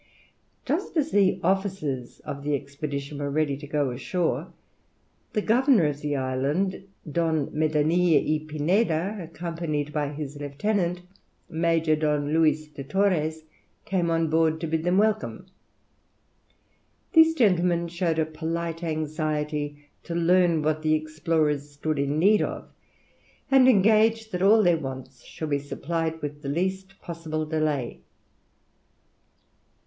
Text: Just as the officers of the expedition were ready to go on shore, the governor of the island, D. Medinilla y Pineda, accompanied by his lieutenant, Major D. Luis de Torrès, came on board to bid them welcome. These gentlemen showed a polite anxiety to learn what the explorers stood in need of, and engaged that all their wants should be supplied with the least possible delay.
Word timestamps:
Just 0.65 0.97
as 0.97 1.11
the 1.11 1.39
officers 1.43 2.21
of 2.21 2.41
the 2.41 2.55
expedition 2.55 3.19
were 3.19 3.29
ready 3.29 3.55
to 3.55 3.67
go 3.67 3.91
on 3.91 3.97
shore, 3.97 4.51
the 5.33 5.43
governor 5.43 5.85
of 5.85 6.01
the 6.01 6.15
island, 6.15 6.71
D. 7.05 7.21
Medinilla 7.21 8.19
y 8.23 8.43
Pineda, 8.47 9.17
accompanied 9.21 9.93
by 9.93 10.09
his 10.11 10.37
lieutenant, 10.37 11.01
Major 11.47 11.95
D. 11.95 12.03
Luis 12.07 12.67
de 12.69 12.83
Torrès, 12.83 13.43
came 13.85 14.09
on 14.09 14.27
board 14.31 14.59
to 14.61 14.65
bid 14.65 14.83
them 14.85 14.97
welcome. 14.97 15.45
These 17.13 17.35
gentlemen 17.35 17.87
showed 17.87 18.17
a 18.17 18.25
polite 18.25 18.83
anxiety 18.83 19.87
to 20.01 20.15
learn 20.15 20.63
what 20.63 20.81
the 20.81 20.95
explorers 20.95 21.69
stood 21.69 21.99
in 21.99 22.17
need 22.17 22.41
of, 22.41 22.67
and 23.51 23.69
engaged 23.69 24.31
that 24.31 24.41
all 24.41 24.63
their 24.63 24.79
wants 24.79 25.23
should 25.23 25.51
be 25.51 25.59
supplied 25.59 26.23
with 26.23 26.41
the 26.41 26.49
least 26.49 26.99
possible 27.03 27.45
delay. 27.45 27.99